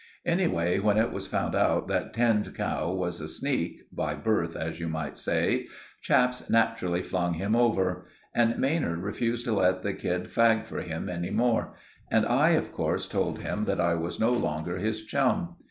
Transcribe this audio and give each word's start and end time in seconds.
Anyway, 0.25 0.79
when 0.79 0.97
it 0.97 1.11
was 1.11 1.27
found 1.27 1.53
out 1.53 1.87
that 1.87 2.11
Tinned 2.11 2.55
Cow 2.55 2.91
was 2.91 3.21
a 3.21 3.27
sneak—by 3.27 4.15
birth, 4.15 4.55
as 4.55 4.79
you 4.79 4.87
might 4.89 5.15
say—chaps 5.15 6.49
naturally 6.49 7.03
flung 7.03 7.35
him 7.35 7.55
over; 7.55 8.07
and 8.33 8.57
Maynard 8.57 9.03
refused 9.03 9.45
to 9.45 9.53
let 9.53 9.83
the 9.83 9.93
kid 9.93 10.23
fag 10.23 10.65
for 10.65 10.81
him 10.81 11.07
any 11.07 11.29
more; 11.29 11.75
and 12.09 12.25
I, 12.25 12.53
of 12.57 12.71
course, 12.71 13.07
told 13.07 13.41
him 13.43 13.65
that 13.65 13.79
I 13.79 13.93
was 13.93 14.19
no 14.19 14.33
longer 14.33 14.77
his 14.79 15.05
chum. 15.05 15.57